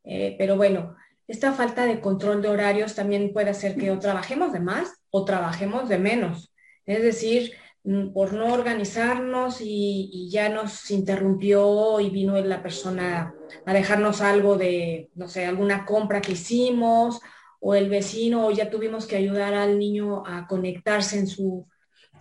[0.06, 0.96] Eh, pero bueno,
[1.28, 5.26] esta falta de control de horarios también puede hacer que o trabajemos de más o
[5.26, 6.54] trabajemos de menos.
[6.86, 7.54] Es decir,
[7.86, 13.36] Mm, por no organizarnos y, ya nos interrumpió y vino la persona
[13.66, 17.22] a dejarnos algo de, no sé, alguna compra que hicimos
[17.60, 21.68] o el vecino o ya tuvimos que ayudar al niño a conectarse en su,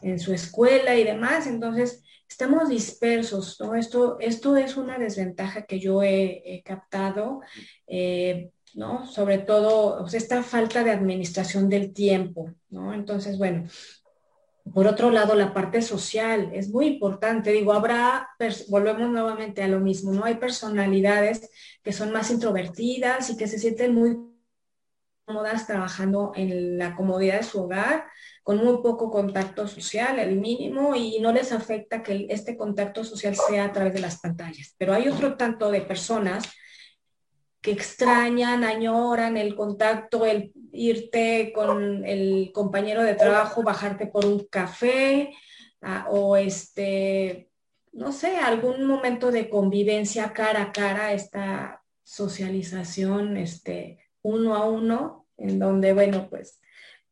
[0.00, 1.46] en su escuela y demás.
[1.46, 3.74] Entonces, estamos dispersos, ¿no?
[3.74, 7.40] Esto, esto es una desventaja que yo he, captado,
[7.86, 9.06] eh, ¿no?
[9.06, 12.94] Sobre todo, esta falta de administración del tiempo, ¿no?
[12.94, 13.64] Entonces, bueno,
[14.72, 17.50] por otro lado, la parte social es muy importante.
[17.52, 18.28] Digo, habrá,
[18.68, 20.24] volvemos nuevamente a lo mismo, ¿no?
[20.24, 21.50] Hay personalidades
[21.82, 24.16] que son más introvertidas y que se sienten muy
[25.24, 28.06] cómodas trabajando en la comodidad de su hogar,
[28.42, 33.36] con muy poco contacto social, el mínimo, y no les afecta que este contacto social
[33.36, 34.74] sea a través de las pantallas.
[34.78, 36.44] Pero hay otro tanto de personas
[37.60, 44.46] que extrañan, añoran el contacto, el irte con el compañero de trabajo, bajarte por un
[44.46, 45.32] café
[45.82, 47.50] ah, o este,
[47.92, 55.26] no sé, algún momento de convivencia cara a cara, esta socialización este, uno a uno,
[55.36, 56.60] en donde, bueno, pues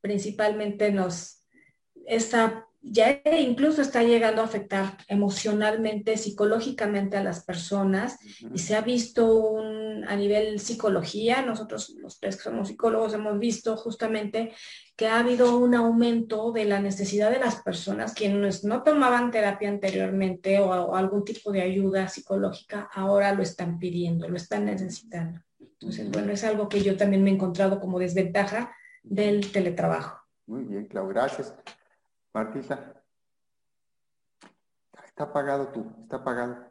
[0.01, 1.45] principalmente nos,
[2.07, 8.19] esta ya incluso está llegando a afectar emocionalmente, psicológicamente a las personas
[8.55, 13.39] y se ha visto un, a nivel psicología, nosotros los tres que somos psicólogos hemos
[13.39, 14.53] visto justamente
[14.97, 19.69] que ha habido un aumento de la necesidad de las personas quienes no tomaban terapia
[19.69, 25.41] anteriormente o, algún tipo de ayuda psicológica, ahora lo están pidiendo, lo están necesitando.
[25.59, 30.19] Entonces, bueno, es algo que yo también me he encontrado como desventaja del teletrabajo.
[30.47, 31.55] Muy bien, Clau, gracias.
[32.33, 33.03] Martita.
[35.05, 36.71] Está apagado tú, está apagado.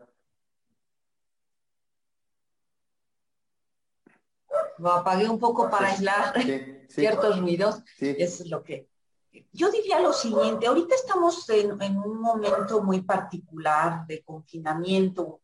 [4.78, 6.34] Lo apagué un poco para aislar
[6.90, 7.84] ciertos ruidos.
[8.00, 8.88] Es lo que.
[9.52, 15.42] Yo diría lo siguiente, ahorita estamos en, un momento muy particular de confinamiento.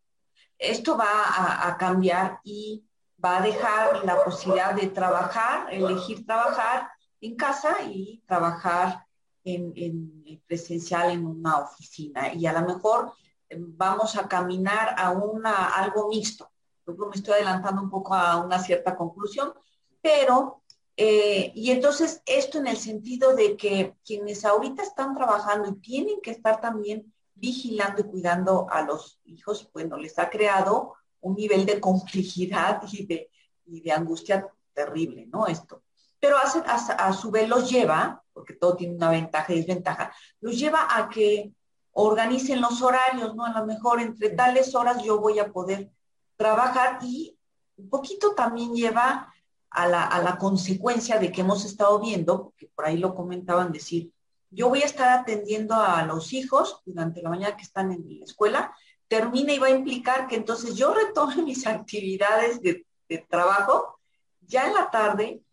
[0.58, 2.84] Esto va a cambiar y
[3.24, 6.90] va a dejar la posibilidad de trabajar, elegir trabajar
[7.22, 9.05] en casa y trabajar
[9.46, 13.14] en, presencial en una oficina y a lo mejor
[13.50, 16.52] eh, vamos a caminar a una, algo mixto.
[16.86, 19.54] Yo me estoy adelantando un poco a una cierta conclusión,
[20.02, 20.64] pero,
[20.98, 26.22] eh, y entonces esto en el sentido de que quienes ahorita están trabajando y tienen
[26.22, 31.66] que estar también vigilando y cuidando a los hijos, bueno, les ha creado un nivel
[31.66, 33.32] de complejidad y de,
[33.66, 35.48] y de angustia terrible, ¿no?
[35.48, 35.85] Esto
[36.26, 40.12] pero a, su vez los lleva, porque todo tiene una ventaja y desventaja,
[40.42, 41.52] los lleva a que
[41.92, 43.46] organicen los horarios, ¿no?
[43.46, 45.92] A lo mejor entre tales horas yo voy a poder
[46.36, 47.38] trabajar y
[47.78, 49.32] un poquito también lleva
[49.70, 53.72] a la, a la consecuencia de que hemos estado viendo, porque por ahí lo comentaban,
[53.72, 54.12] decir,
[54.50, 58.26] yo voy a estar atendiendo a los hijos durante la mañana que están en la
[58.26, 58.76] escuela,
[59.08, 64.00] termina y va a implicar que entonces yo retome mis actividades de, de trabajo
[64.42, 65.45] ya en la tarde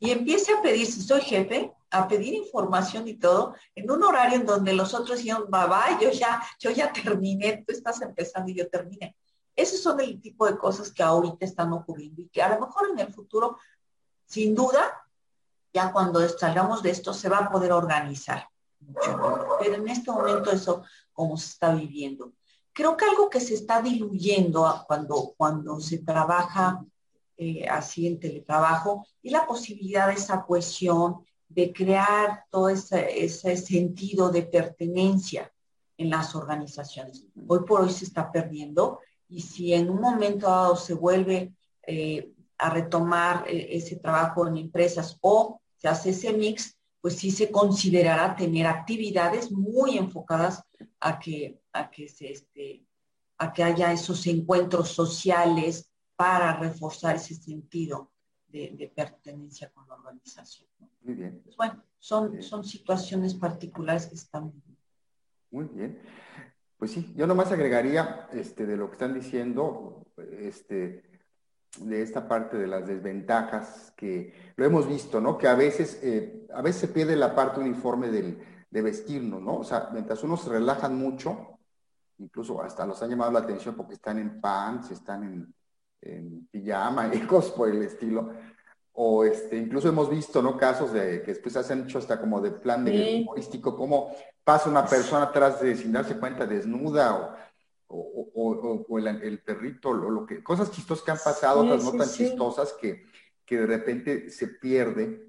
[0.00, 4.40] y empiece a pedir, si soy jefe, a pedir información y todo, en un horario
[4.40, 8.54] en donde los otros dijeron, bye yo ya, yo ya terminé, tú estás empezando y
[8.54, 9.14] yo terminé.
[9.54, 12.88] Esos son el tipo de cosas que ahorita están ocurriendo y que a lo mejor
[12.90, 13.58] en el futuro,
[14.24, 14.80] sin duda,
[15.74, 18.48] ya cuando salgamos de esto, se va a poder organizar
[19.60, 20.82] Pero en este momento eso,
[21.12, 22.32] como se está viviendo.
[22.72, 26.82] Creo que algo que se está diluyendo cuando, cuando se trabaja
[27.42, 33.56] eh, así en teletrabajo y la posibilidad de esa cohesión, de crear todo ese, ese,
[33.56, 35.50] sentido de pertenencia
[35.96, 37.24] en las organizaciones.
[37.48, 41.54] Hoy por hoy se está perdiendo y si en un momento dado se vuelve
[41.86, 47.30] eh, a retomar eh, ese trabajo en empresas o se hace ese mix, pues sí
[47.30, 50.62] se considerará tener actividades muy enfocadas
[51.00, 52.84] a que, a que, se, este,
[53.38, 55.89] a que haya esos encuentros sociales
[56.20, 58.10] para reforzar ese sentido
[58.46, 60.68] de, pertenencia con la organización.
[61.00, 61.40] Muy bien.
[61.42, 64.52] Pues bueno, son, son situaciones particulares que están
[65.50, 65.98] Muy bien.
[66.76, 71.22] Pues sí, yo nomás agregaría este, de lo que están diciendo, este,
[71.78, 75.38] de esta parte de las desventajas que lo hemos visto, ¿no?
[75.38, 79.56] Que a veces, eh, a veces se pierde la parte uniforme del, de vestirnos, ¿no?
[79.60, 81.58] O sea, mientras unos se relajan mucho,
[82.18, 85.54] incluso hasta los han llamado la atención porque están en pants, están en,
[86.02, 88.32] en pijama y cosas por el estilo.
[88.92, 90.56] O este, incluso hemos visto, ¿no?
[90.56, 94.10] Casos de que después se han hecho hasta como de plan de humorístico, como
[94.44, 97.14] pasa una persona atrás de sin darse cuenta desnuda
[97.86, 97.98] o,
[98.34, 102.08] o, o, el, perrito, o lo que, cosas chistosas que han pasado, otras no tan
[102.08, 103.04] chistosas que,
[103.44, 105.28] que de repente se pierde.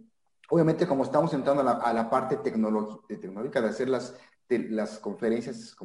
[0.49, 4.17] Obviamente, como estamos entrando a la, a la parte tecnológica de hacer las,
[4.49, 5.75] de, las conferencias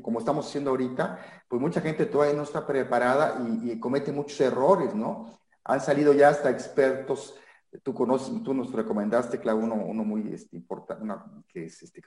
[0.00, 1.18] como estamos haciendo ahorita,
[1.48, 5.38] pues mucha gente todavía no está preparada y, comete muchos errores, ¿no?
[5.64, 7.34] Han salido ya hasta expertos,
[7.82, 11.04] tú conoces, tú nos recomendaste, claro, uno, uno muy este, importante,
[11.48, 12.02] que es, este,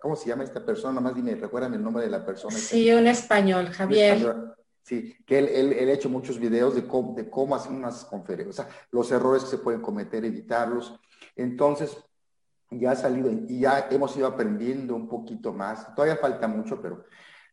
[0.00, 0.94] ¿cómo se llama esta persona?
[0.94, 2.56] Nomás dime, recuérdame el nombre de la persona.
[2.56, 4.54] Sí, un español, Javier.
[4.82, 8.58] Sí, que él, él, ha hecho muchos videos de cómo, de cómo hacer unas conferencias,
[8.58, 10.98] o sea, los errores que se pueden cometer, evitarlos.
[11.36, 11.94] Entonces,
[12.70, 15.94] ya ha salido y ya hemos ido aprendiendo un poquito más.
[15.94, 17.04] Todavía falta mucho, pero,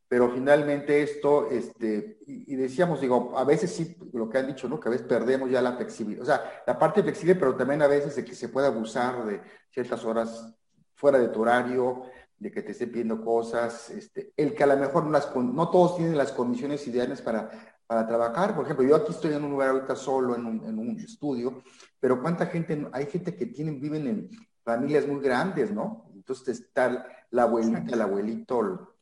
[0.08, 4.80] pero finalmente esto, este, y, decíamos, digo, a veces sí, lo que han dicho, ¿no?
[4.80, 7.88] Que a veces perdemos ya la flexibilidad, o sea, la parte flexible, pero también a
[7.88, 10.54] veces de que se puede abusar de ciertas horas
[10.96, 12.04] fuera de tu horario,
[12.38, 15.70] de que te esté pidiendo cosas, este, el que a lo mejor no, las, no
[15.70, 17.50] todos tienen las condiciones ideales para,
[17.88, 18.56] para trabajar.
[18.56, 21.64] Por ejemplo, yo aquí estoy en un lugar ahorita solo, en un, en un estudio,
[22.00, 24.30] pero ¿cuánta gente, hay gente que tienen, viven en
[24.66, 26.10] familias muy grandes, ¿no?
[26.14, 28.96] Entonces está la abuelita, el abuelito,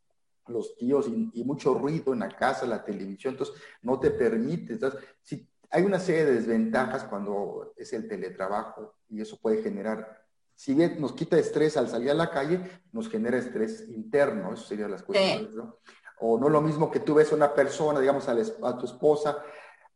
[0.48, 4.74] los tíos y, mucho ruido en la casa, la televisión, entonces no te permite.
[4.74, 10.22] Entonces, si hay una serie de desventajas cuando es el teletrabajo y eso puede generar,
[10.54, 12.60] si bien nos quita estrés al salir a la calle,
[12.92, 15.78] nos genera estrés interno, eso sería las cuestiones, ¿no?
[16.20, 19.38] O no lo mismo que tú ves a una persona, digamos, a, a tu esposa,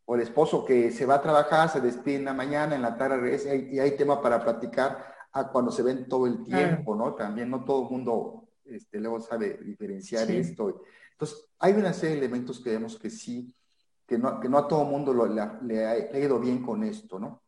[0.06, 2.96] o el esposo que se va a trabajar, se despide en la mañana, en la
[2.96, 7.14] tarde regresa y hay tema para platicar, a cuando se ven todo el tiempo, ¿no?
[7.14, 10.82] También no todo el mundo este, luego sabe diferenciar esto.
[11.12, 13.54] Entonces, hay una serie de elementos que vemos que sí,
[14.06, 15.12] que no, que no a todo el mundo
[15.62, 17.42] le, ha, ido bien con esto, ¿no?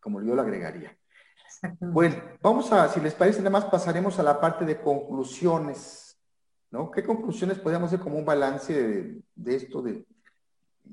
[0.00, 0.96] Como yo lo agregaría.
[1.80, 6.18] Bueno, vamos a, si les parece, nada más pasaremos a la parte de conclusiones,
[6.70, 6.90] ¿no?
[6.90, 9.82] ¿Qué conclusiones podríamos hacer como un balance de, de esto?
[9.82, 10.06] De,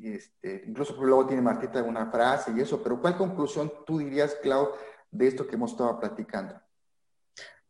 [0.02, 4.70] este, incluso luego tiene Martita una frase y eso, pero ¿cuál conclusión tú dirías, Clau,
[5.18, 6.60] de esto que hemos estado platicando?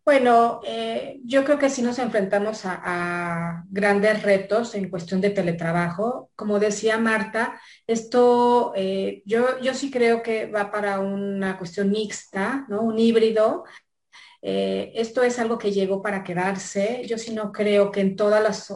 [0.06, 6.30] Bueno, eh, yo creo que sí nos enfrentamos a, grandes retos en cuestión de teletrabajo.
[6.36, 12.68] Como decía Marta, esto eh, yo, yo sí creo que va para una cuestión mixta,
[12.70, 12.82] ¿no?
[12.84, 13.64] un híbrido.
[14.44, 17.04] Eh, esto es algo que llegó para quedarse.
[17.08, 18.72] Yo sí no creo que en todas las,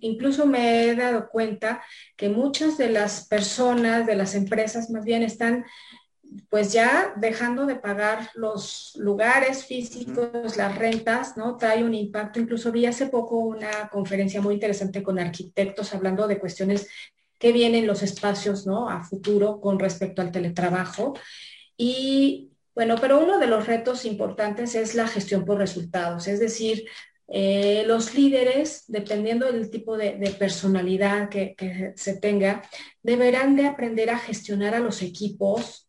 [0.00, 1.82] incluso me he dado cuenta
[2.16, 5.66] que muchas de las personas, de las empresas más bien están
[6.48, 11.56] pues ya dejando de pagar los lugares físicos, las rentas, ¿no?
[11.56, 12.40] Trae un impacto.
[12.40, 16.88] Incluso vi hace poco una conferencia muy interesante con arquitectos hablando de cuestiones
[17.38, 18.88] que vienen los espacios, ¿no?
[18.88, 21.14] A futuro con respecto al teletrabajo.
[21.76, 26.86] Y bueno, pero uno de los retos importantes es la gestión por resultados, es decir,
[27.28, 32.62] eh, los líderes, dependiendo del tipo de, personalidad que, que, se tenga,
[33.02, 35.88] deberán de aprender a gestionar a los equipos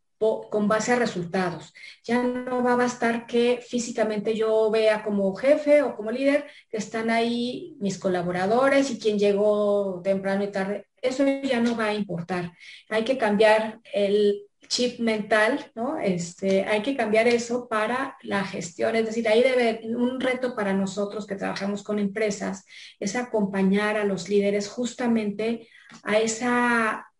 [0.49, 1.73] con base a resultados.
[2.03, 6.77] Ya no va a bastar que físicamente yo vea como jefe o como líder que
[6.77, 10.87] están ahí mis colaboradores y quien llegó temprano y tarde.
[11.01, 12.53] Eso ya no va a importar.
[12.89, 15.99] Hay que cambiar el chip mental, ¿no?
[15.99, 18.95] Este, hay que cambiar eso para la gestión.
[18.95, 22.65] Es decir, ahí debe, un reto para nosotros que trabajamos con empresas
[22.99, 25.67] es acompañar a los líderes justamente
[26.03, 27.12] a esa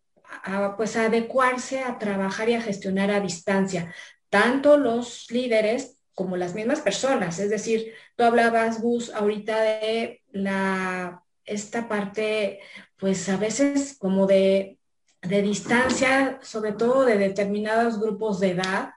[0.76, 3.94] pues adecuarse a trabajar y a gestionar a distancia,
[4.30, 7.38] tanto los líderes como las mismas personas.
[7.38, 12.60] Es decir, tú hablabas, Gus, ahorita de la, esta parte,
[12.96, 14.78] pues a veces como de,
[15.22, 18.90] de distancia, sobre todo de determinados grupos de edad,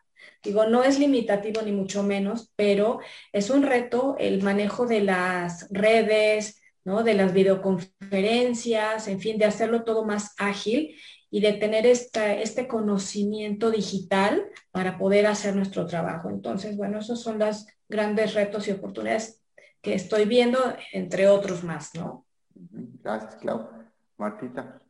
[0.43, 2.99] Digo, no es limitativo ni mucho menos, pero
[3.33, 7.03] es un reto el manejo de las redes, ¿no?
[7.03, 10.95] de las videoconferencias, en fin, de hacerlo todo más ágil
[11.29, 16.29] y de tener este conocimiento digital para poder hacer nuestro trabajo.
[16.29, 19.43] Entonces, bueno, esos son los grandes retos y oportunidades
[19.81, 20.59] que estoy viendo,
[20.93, 22.25] entre otros más, ¿no?
[22.53, 23.69] Gracias, Clau.
[24.17, 24.81] Martita.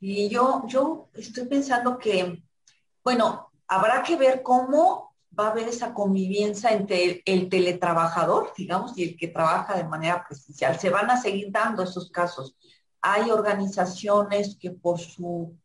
[0.00, 2.42] Y yo, yo estoy pensando que,
[3.02, 9.04] bueno, habrá que ver cómo va a haber esa convivencia entre el, teletrabajador, digamos, y
[9.04, 10.78] el que trabaja de manera presencial.
[10.78, 12.56] Se van a seguir dando esos casos.
[13.00, 15.56] Hay organizaciones que por su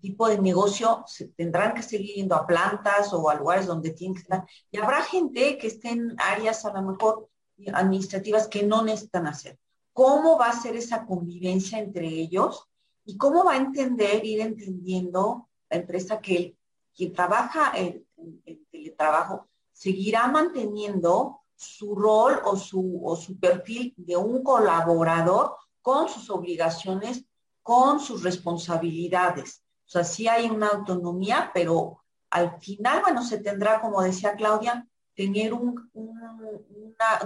[0.00, 4.14] tipo de negocio se tendrán que seguir yendo a plantas o a lugares donde tienen
[4.14, 4.46] que estar.
[4.70, 7.28] Y habrá gente que esté en áreas a lo mejor
[7.72, 9.58] administrativas que no necesitan hacer.
[9.92, 12.68] ¿Cómo va a ser esa convivencia entre ellos?
[13.04, 16.56] ¿Y cómo va a entender, ir entendiendo la empresa que
[16.94, 18.06] quien trabaja en,
[18.44, 26.08] en teletrabajo seguirá manteniendo su rol o su, o su perfil de un colaborador con
[26.08, 27.24] sus obligaciones,
[27.62, 29.61] con sus responsabilidades.
[29.92, 34.88] O sea, sí hay una autonomía, pero al final, bueno, se tendrá, como decía Claudia,
[35.14, 35.90] tener un,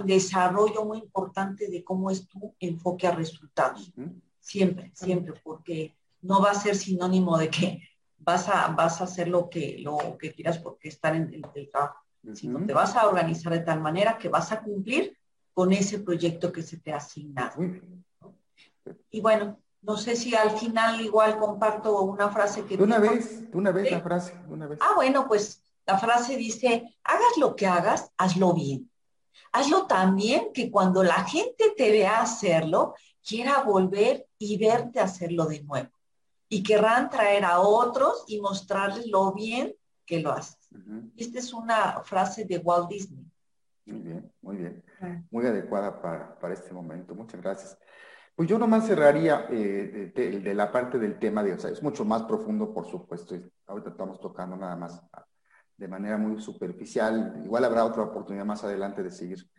[0.03, 3.93] desarrollo muy importante de cómo es tu enfoque a resultados.
[4.41, 7.83] Siempre, siempre, porque no va a ser sinónimo de que
[8.17, 12.03] vas a, vas a hacer lo que, lo que quieras porque estar en el, trabajo,
[12.33, 15.17] sino te vas a organizar de tal manera que vas a cumplir
[15.53, 17.55] con ese proyecto que se te ha asignado.
[19.09, 19.57] Y bueno,
[19.87, 22.75] no sé si al final igual comparto una frase que...
[22.75, 24.79] De una vez, una vez la frase, una vez.
[24.81, 28.91] Ah, bueno, pues la frase dice, hagas lo que hagas, hazlo bien.
[29.53, 35.45] Hazlo tan bien que cuando la gente te vea hacerlo, quiera volver y verte hacerlo
[35.45, 35.89] de nuevo.
[36.49, 39.73] Y querrán traer a otros y mostrarles lo bien
[40.05, 40.67] que lo haces.
[41.15, 43.23] Esta es una frase de Walt Disney.
[43.85, 44.83] Muy bien, muy bien.
[45.31, 47.15] Muy adecuada para, para este momento.
[47.15, 47.77] Muchas gracias.
[48.37, 52.05] Pues yo nomás cerraría eh, de, la parte del tema de, o sea, es mucho
[52.05, 53.35] más profundo, por supuesto.
[53.65, 55.01] Ahorita estamos tocando nada más
[55.75, 57.41] de manera muy superficial.
[57.43, 59.49] Igual habrá otra oportunidad más adelante de seguir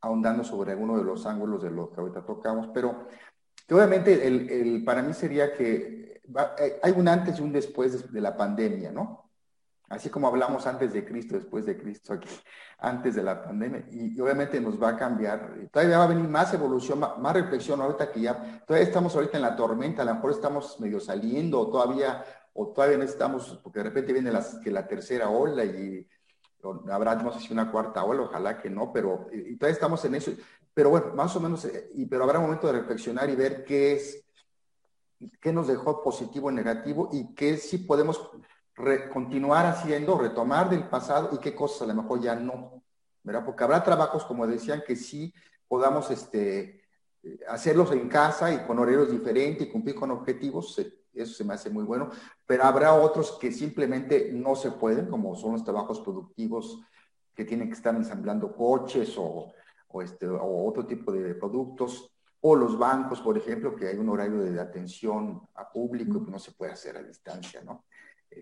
[0.00, 3.06] ahondando sobre alguno de los ángulos de lo que ahorita tocamos, pero
[3.70, 6.20] obviamente el, para mí sería que
[6.58, 9.25] eh, hay un antes y un después de la pandemia, ¿no?
[9.88, 12.28] Así como hablamos antes de Cristo, después de Cristo, aquí,
[12.78, 15.54] antes de la pandemia, y, obviamente nos va a cambiar.
[15.70, 19.42] Todavía va a venir más evolución, más, reflexión ahorita que ya, todavía estamos ahorita en
[19.42, 22.24] la tormenta, a lo mejor estamos medio saliendo, o todavía,
[22.54, 24.32] o todavía no estamos, porque de repente viene
[24.62, 26.08] que la tercera ola y
[26.90, 30.16] habrá, no sé si una cuarta ola, ojalá que no, pero y, todavía estamos en
[30.16, 30.32] eso.
[30.74, 34.24] Pero bueno, más o menos, eh, pero habrá momento de reflexionar y ver qué es,
[35.40, 38.30] qué nos dejó positivo o negativo y qué sí podemos
[39.12, 42.82] continuar haciendo, retomar del pasado y qué cosas a lo mejor ya no,
[43.22, 43.44] ¿verdad?
[43.44, 45.32] Porque habrá trabajos, como decían, que sí
[45.66, 46.82] podamos este,
[47.48, 50.78] hacerlos en casa y con horarios diferentes y cumplir con objetivos,
[51.14, 52.10] eso se me hace muy bueno,
[52.44, 56.82] pero habrá otros que simplemente no se pueden, como son los trabajos productivos
[57.34, 59.52] que tienen que estar ensamblando coches o,
[60.02, 64.38] este, o otro tipo de productos, o los bancos, por ejemplo, que hay un horario
[64.38, 67.86] de atención a público que no se puede hacer a distancia, ¿no?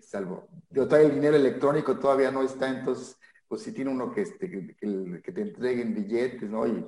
[0.01, 3.17] Salvo, yo todavía el dinero electrónico todavía no está, entonces,
[3.47, 6.67] pues si tiene uno que, este, que, te entreguen billetes, ¿no?
[6.67, 6.85] Y,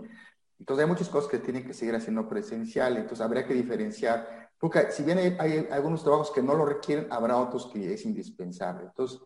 [0.60, 4.92] entonces hay muchas cosas que tienen que seguir haciendo presencial, entonces habría que diferenciar, porque
[4.92, 8.86] si bien hay, algunos trabajos que no lo requieren, habrá otros que es indispensable.
[8.86, 9.20] Entonces,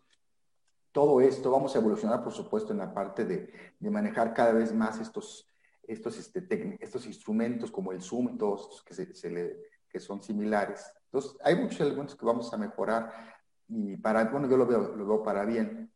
[0.92, 4.74] todo esto vamos a evolucionar, por supuesto, en la parte de, de manejar cada vez
[4.74, 5.48] más estos,
[5.82, 9.56] estos, este, estos instrumentos como el Zoom todos estos que, se, le,
[9.88, 10.84] que son similares.
[11.06, 13.31] Entonces, hay muchos elementos que vamos a mejorar
[13.74, 15.90] y para, bueno, yo lo veo, lo veo para bien,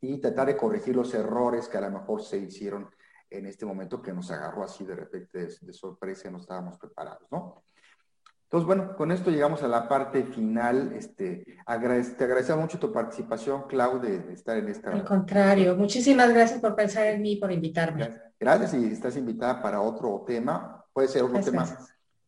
[0.00, 2.90] y tratar de corregir los errores que a lo mejor se hicieron
[3.30, 7.62] en este momento que nos agarró así de repente de, sorpresa, no estábamos preparados, ¿no?
[8.44, 10.92] Entonces, bueno, con esto llegamos a la parte final.
[10.94, 14.92] Este, te agradecemos mucho tu participación, Clau, de, estar en esta.
[14.92, 18.10] Al contrario, muchísimas gracias por pensar en mí, por invitarme.
[18.38, 20.84] Gracias, y estás invitada para otro tema.
[20.92, 21.66] Puede ser otro tema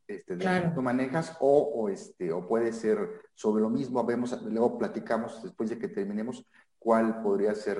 [0.06, 4.04] este, de que tú manejas o, este, o puede ser sobre lo mismo.
[4.04, 6.46] Vemos, luego platicamos después de que terminemos
[6.78, 7.78] cuál podría ser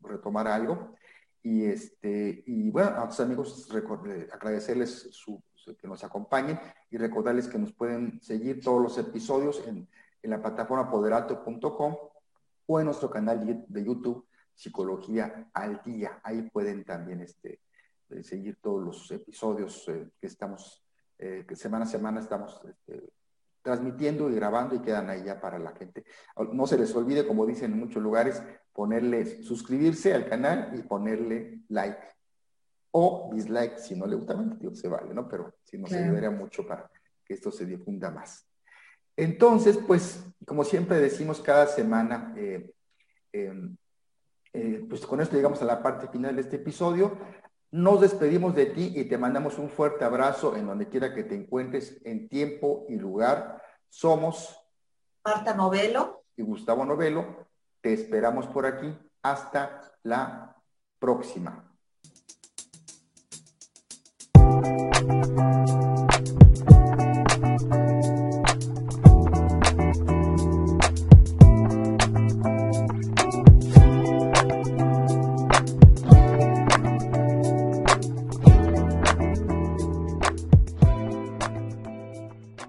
[0.00, 0.94] retomar algo.
[1.42, 3.68] Y, este, y bueno, a tus amigos
[4.32, 5.42] agradecerles su,
[5.78, 6.58] que nos acompañen
[6.90, 9.88] y recordarles que nos pueden seguir todos los episodios en,
[10.22, 11.96] en la plataforma poderato.com
[12.66, 16.20] o en nuestro canal de YouTube Psicología al Día.
[16.22, 17.60] Ahí pueden también este,
[18.22, 20.83] seguir todos los episodios eh, que estamos,
[21.18, 23.10] eh, que semana a semana estamos este,
[23.62, 26.04] transmitiendo y grabando y quedan ahí ya para la gente.
[26.52, 28.42] No se les olvide, como dicen en muchos lugares,
[28.72, 31.98] ponerle, suscribirse al canal y ponerle like.
[32.90, 34.36] O dislike si no le gusta,
[34.74, 35.28] se vale, ¿no?
[35.28, 36.88] Pero si nos ayudaría mucho para
[37.24, 38.46] que esto se difunda más.
[39.16, 42.70] Entonces, pues, como siempre decimos cada semana, eh,
[43.32, 43.76] em,
[44.52, 47.18] eh, pues con esto llegamos a la parte final de este episodio.
[47.74, 51.34] Nos despedimos de ti y te mandamos un fuerte abrazo en donde quiera que te
[51.34, 53.60] encuentres en tiempo y lugar.
[53.88, 54.56] Somos
[55.24, 57.48] Marta Novelo y Gustavo Novelo.
[57.80, 58.96] Te esperamos por aquí.
[59.24, 60.54] Hasta la
[61.00, 61.68] próxima.